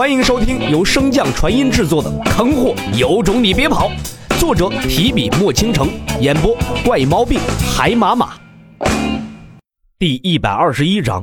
[0.00, 3.90] 欢迎收听由升降传音制作的《坑货有种你别跑》，
[4.40, 5.90] 作者提笔墨倾城，
[6.22, 7.38] 演播怪毛病
[7.70, 8.32] 海马马。
[9.98, 11.22] 第一百二十一章，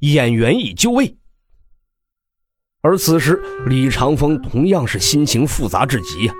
[0.00, 1.16] 演员已就位。
[2.82, 6.34] 而此时，李长风同样是心情复杂至极呀。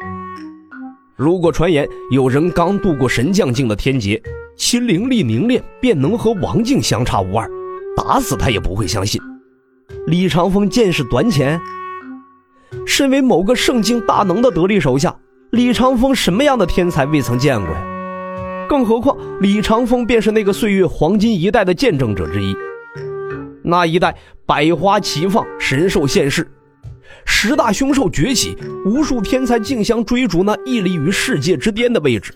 [1.14, 4.20] 如果传言有人刚度过神将境的天劫，
[4.56, 7.48] 其灵力凝练便能和王境相差无二，
[7.96, 9.22] 打死他也不会相信。
[10.06, 11.60] 李长风见识短浅，
[12.86, 15.16] 身为某个圣境大能的得力手下，
[15.50, 17.84] 李长风什么样的天才未曾见过呀？
[18.68, 22.54] 更何况李长风便是那个岁月黄金一代的见证者之一。
[23.62, 26.48] 那一代百花齐放，神兽现世。
[27.24, 32.32] 十大凶兽崛起，无数天才竞相追逐那屹立于世界之巅的位置。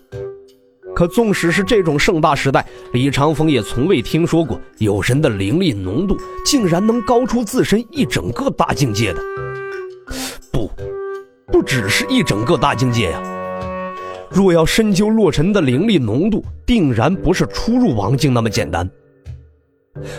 [1.01, 6.15] 可纵使是这种盛大时代，李长风也从未听说过有人的灵力浓度
[6.45, 9.23] 竟然能高出自身一整个大境界的。
[10.52, 10.71] 不，
[11.47, 13.23] 不只是一整个大境界呀！
[14.30, 18.87] 若要深究洛尘的灵力浓度，定然不是初入王境那么简单。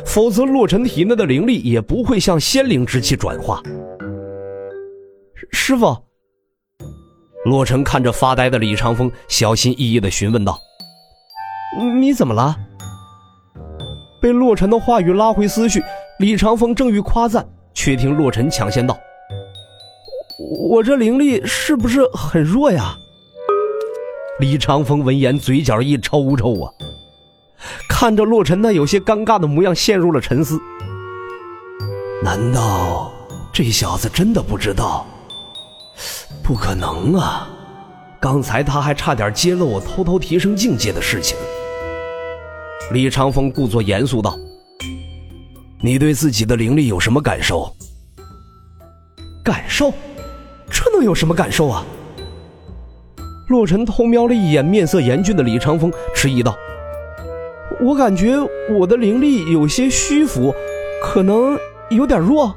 [0.03, 3.61] 否则，洛尘体内的灵力也不会向仙灵之气转化。
[5.52, 5.95] 师傅，
[7.45, 10.59] 洛尘看着发呆的李长风，小心翼翼的询问道
[12.00, 12.55] ：“你怎么了？”
[14.22, 15.81] 被洛尘的话语拉回思绪，
[16.19, 18.97] 李长风正欲夸赞，却听洛尘抢先道
[20.69, 22.95] ：“我这灵力是不是很弱呀？”
[24.39, 26.72] 李长风闻言，嘴角一抽抽啊，
[27.89, 30.59] 看着洛尘那有些尴尬的模样，陷入了沉思。
[32.23, 33.11] 难道
[33.52, 35.05] 这小子真的不知道？
[36.44, 37.47] 不可能啊！
[38.19, 41.36] 刚才他还差点揭露我偷偷提升境界的事情。
[42.94, 44.38] 李长风故作严肃道
[45.80, 47.73] ：“你对自己的灵力有什么感受？”
[49.42, 49.94] 感受？
[50.70, 51.86] 这能有什么感受啊？
[53.48, 56.54] 洛尘偷瞄了一眼面色严峻的李长风，迟疑道
[57.80, 58.36] ：“我感觉
[58.70, 60.54] 我的灵力有些虚浮，
[61.02, 61.58] 可能
[61.92, 62.54] 有点弱。”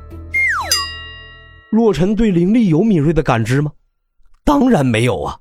[1.71, 3.71] 洛尘对灵力有敏锐的感知吗？
[4.45, 5.39] 当然没有啊！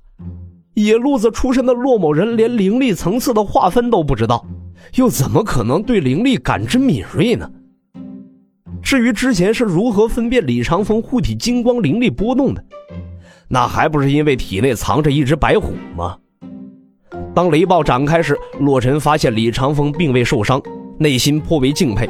[0.76, 4.46] 野路子出身的洛某人连灵力层次的划分都不知道，
[4.96, 7.50] 又怎么可能对灵力感知敏锐呢？
[8.82, 12.64] 至于之前是如何分辨李长风护体金光灵力波动的，
[13.48, 16.18] 那还不是因为体内藏着一只白虎吗？
[17.34, 20.62] 当雷暴展开时，洛尘发现李长风并未受伤，
[21.00, 22.10] 内心颇为敬佩。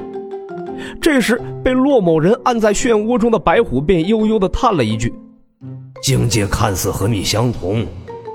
[0.99, 5.13] 这时，被骆某人按在漩涡中的白虎便悠悠地叹了一句
[6.01, 7.85] ：“境界看似和你相同，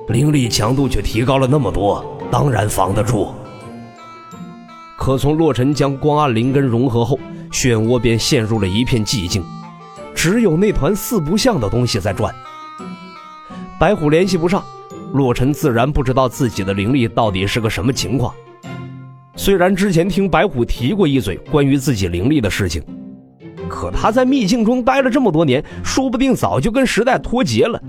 [0.08, 3.28] 灵力强度却提高了那么多，当然防得住。”
[4.98, 7.18] 可从洛尘将光暗灵根融合后，
[7.52, 9.44] 漩涡便陷入了一片寂静，
[10.12, 12.34] 只有那团四不像的东西在转。
[13.78, 14.62] 白虎联系不上，
[15.12, 18.34] 洛尘自然不知道自己的灵力到底是个什么情况。
[19.36, 22.82] 虽然之前听白虎提过一嘴关于自己灵力的事情，
[23.68, 27.80] 可他在秘境中待了这么多年，说不定早就跟时代脱节了。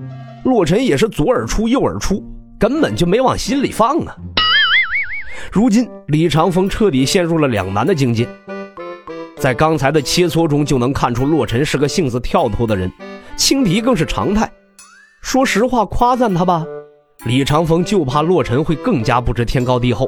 [0.45, 2.23] 洛尘也是左耳出右耳出，
[2.59, 4.15] 根本就没往心里放啊。
[5.51, 8.27] 如今李长风彻底陷入了两难的境界，
[9.35, 12.91] 在刚才的切磋中就能看出洛尘是个性子跳脱的人，
[13.35, 14.51] 轻敌更是常态。
[15.21, 16.63] 说实话，夸赞他吧，
[17.25, 20.07] 李长风就怕洛尘会更加不知天高地厚。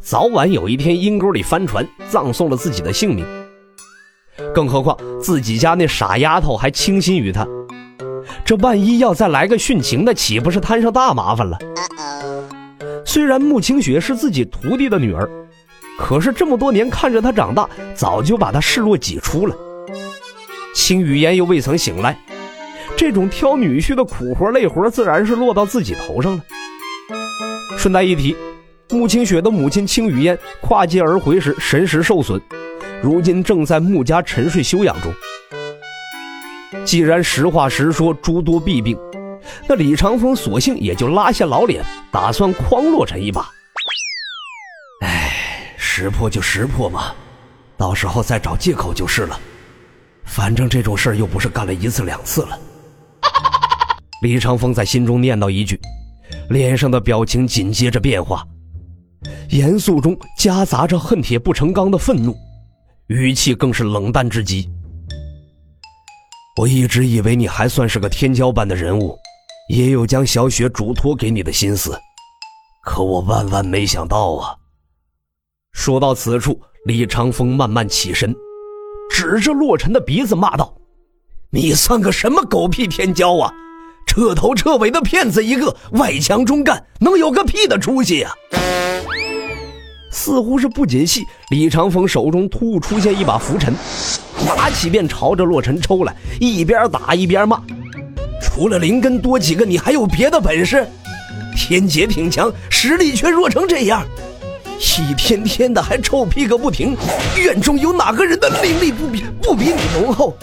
[0.00, 3.26] 早晚有一天阴沟里翻船，葬送了自己的性命。
[4.54, 7.44] 更何况自己家那傻丫头还倾心于他，
[8.44, 11.58] 这万一要再来个殉情，那岂不是摊上大麻烦了？
[13.16, 15.26] 虽然穆清雪是自己徒弟的女儿，
[15.98, 19.56] 可是这么多年看着她长大，早就把她视若己出了。
[20.74, 22.18] 青雨嫣又未曾醒来，
[22.94, 26.44] 这种挑女婿的苦活累活，自然是落到自己头上了。
[27.78, 28.36] 顺带一提。
[28.90, 32.38] 穆清雪的母亲青雨嫣跨界而回时神识受损，
[33.02, 35.10] 如今正在穆家沉睡休养中。
[36.84, 38.94] 既然实话实说，诸多弊病，
[39.68, 43.48] 那李长风索性也就拉下老脸，打算诓洛尘一把。
[45.02, 47.12] 哎，识破就识破嘛，
[47.76, 49.38] 到时候再找借口就是了。
[50.24, 52.58] 反正这种事又不是干了一次两次了。
[54.22, 55.78] 李长风在心中念叨一句，
[56.50, 58.44] 脸上的表情紧接着变化。
[59.50, 62.36] 严肃中夹杂着恨铁不成钢的愤怒，
[63.08, 64.68] 语气更是冷淡至极。
[66.58, 69.16] 我一直以为你还算是个天骄般的人物，
[69.68, 71.98] 也有将小雪嘱托给你的心思，
[72.84, 74.54] 可我万万没想到啊！
[75.72, 78.32] 说到此处，李长风慢慢起身，
[79.10, 80.72] 指着洛尘的鼻子骂道
[81.50, 83.52] ：“你算个什么狗屁天骄啊！
[84.06, 88.30] 彻头彻尾的骗子一个，外强中干，能有个屁的出息呀！
[90.12, 93.74] 似乎是不解气，李长风手中突出现一把拂尘，
[94.46, 97.60] 拿起便朝着洛尘抽来，一边打一边骂
[98.40, 100.86] ：“除了灵根多几个，你还有别的本事？
[101.56, 104.04] 天劫挺强，实力却弱成这样，
[104.78, 106.96] 一天天的还臭屁个不停，
[107.36, 110.36] 院中有哪个人的灵力不比不比你浓厚？”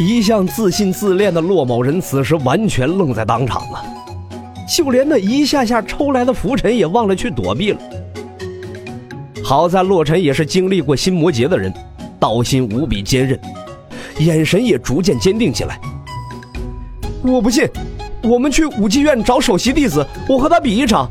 [0.00, 3.84] 一向自信自恋的骆某人此时完全愣在当场啊！
[4.66, 7.78] 就连那一下下抽来的浮尘也忘了去躲避了。
[9.44, 11.72] 好在洛尘也是经历过心魔劫的人，
[12.18, 13.38] 道心无比坚韧，
[14.18, 15.78] 眼神也逐渐坚定起来。
[17.22, 17.68] 我不信，
[18.22, 21.08] 我们去武技院找首席弟子，我和他比一场。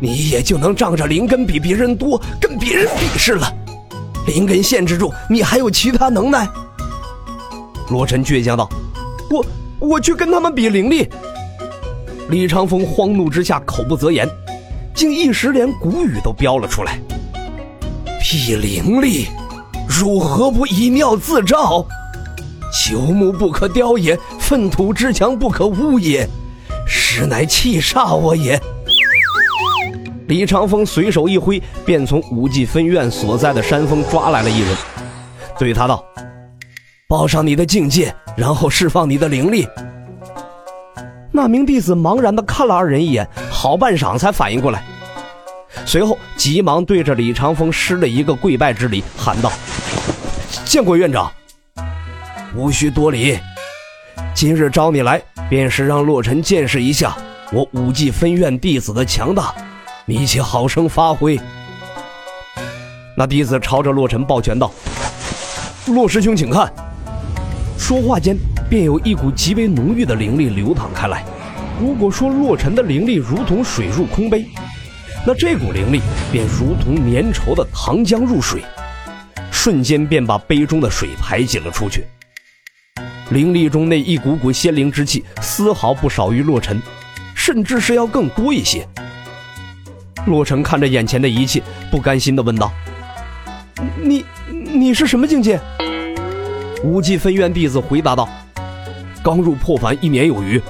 [0.00, 3.52] 你也就能仗着灵根比别人多，跟别人比试了。
[4.26, 6.48] 灵根限制住你，还有其他能耐？
[7.90, 8.68] 罗晨倔强道
[9.30, 9.44] ：“我
[9.78, 11.08] 我去跟他们比灵力。”
[12.30, 14.26] 李长风慌怒之下口不择言，
[14.94, 16.98] 竟一时连古语都飙了出来
[18.22, 19.28] ：“比灵力，
[19.86, 21.86] 汝何不以尿自照？
[22.72, 24.18] 朽木不可雕也，
[24.52, 26.28] 粪土之强不可污也，
[26.86, 28.60] 实乃气煞我也。”
[30.28, 34.76] 李长风随手一挥，便从武技分院所在的山峰抓来了一人，
[35.58, 36.04] 对他道。
[37.08, 39.66] 报上你的境界，然后释放你的灵力。
[41.30, 44.84] 那名弟子茫然的看了二人一眼，好半晌才反应过来，
[45.86, 49.50] 随后急忙对着李长风施了一个跪拜之礼，喊道
[50.66, 51.32] ：“见过院长。”
[52.54, 53.38] 无需多礼，
[54.34, 57.16] 今日招你来，便是让洛尘见识一下
[57.52, 59.54] 我武技分院弟子的强大，
[60.06, 61.38] 你且好生发挥。
[63.16, 64.72] 那弟子朝着洛尘抱拳道
[65.88, 66.72] ：“洛师兄，请看。”
[67.78, 68.36] 说话间，
[68.70, 71.22] 便有一股极为浓郁的灵力流淌开来。
[71.78, 74.46] 如果说洛尘的灵力如同水入空杯，
[75.26, 76.00] 那这股灵力
[76.32, 78.62] 便如同粘稠的糖浆入水，
[79.50, 82.06] 瞬间便把杯中的水排挤了出去。
[83.32, 86.80] 灵力中那一股股仙灵之气，丝毫不少于洛尘，
[87.34, 88.86] 甚至是要更多一些。
[90.26, 92.70] 洛尘看着眼前的一切，不甘心地问道
[94.00, 95.58] ：“你，你是什么境界？”
[96.84, 98.28] 无忌分院弟子回答道
[99.24, 100.60] ：“刚入破凡一年有余。”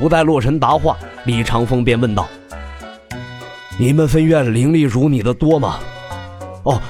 [0.00, 2.26] 不待洛尘答话，李长风便问道
[3.78, 5.78] ：“你们分院灵力如你的多吗
[6.64, 6.80] ？”“哦，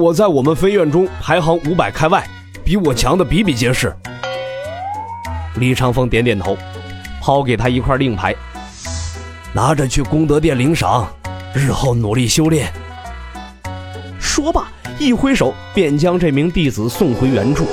[0.00, 2.26] 我在我们分院中排行五百开外，
[2.64, 3.94] 比我强的比比皆是。”
[5.56, 6.56] 李长风点点头，
[7.20, 8.34] 抛给他一块令牌
[9.52, 11.06] ：“拿着去功德殿领赏，
[11.54, 12.72] 日后努力修炼。”
[14.20, 14.68] 说罢。
[14.98, 17.66] 一挥手，便将这名弟子送回原处。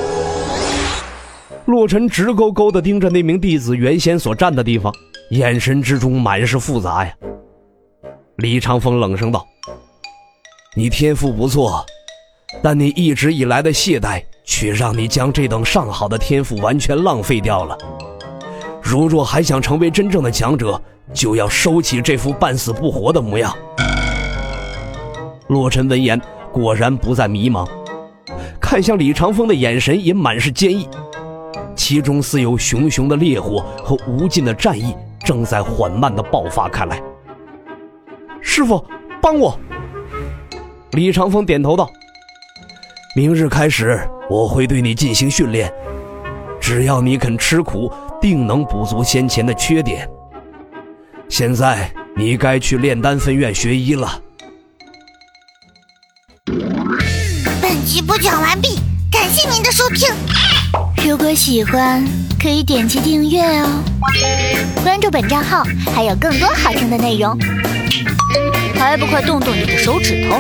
[1.65, 4.91] 洛尘直勾勾地盯着那名弟子原先所站的地方，
[5.29, 7.13] 眼神之中满是复杂呀。
[8.37, 9.45] 李长风冷声道
[10.75, 11.85] ：“你天赋不错，
[12.63, 17.77] 但你一直以来的懈怠，却让你将这等上好的天赋完全浪费掉了。
[18.81, 20.81] 如若还想成为真正的强者，
[21.13, 23.55] 就要收起这副半死不活的模样。”
[25.47, 26.19] 洛尘闻言。
[26.51, 27.63] 果然不再迷茫，
[28.59, 30.89] 看向李长风的眼神也满是坚毅，
[31.75, 36.99] 其中似有熊熊的烈火和无尽的战意正在缓慢的爆发开来。
[38.41, 38.83] 师傅，
[39.21, 39.59] 帮我！
[40.93, 41.87] 李长风点头道
[43.15, 45.73] ：“明日开始，我会对你进行训练，
[46.61, 50.07] 只要你肯吃苦，定能补足先前的缺点。
[51.27, 54.21] 现在你该去炼丹分院学医了。”
[57.59, 58.79] 本集播讲完毕，
[59.11, 60.07] 感谢您的收听。
[61.03, 62.05] 如果喜欢，
[62.39, 63.83] 可以点击订阅哦，
[64.83, 65.63] 关注本账号
[65.95, 67.35] 还有更多好听的内容。
[68.75, 70.39] 还不快动动你的手指头！